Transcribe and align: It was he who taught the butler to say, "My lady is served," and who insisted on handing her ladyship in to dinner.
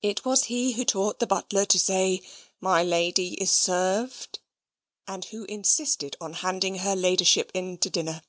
It 0.00 0.24
was 0.24 0.44
he 0.44 0.74
who 0.74 0.84
taught 0.84 1.18
the 1.18 1.26
butler 1.26 1.64
to 1.64 1.76
say, 1.76 2.22
"My 2.60 2.84
lady 2.84 3.34
is 3.34 3.50
served," 3.50 4.38
and 5.08 5.24
who 5.24 5.42
insisted 5.46 6.16
on 6.20 6.34
handing 6.34 6.76
her 6.76 6.94
ladyship 6.94 7.50
in 7.52 7.76
to 7.78 7.90
dinner. 7.90 8.22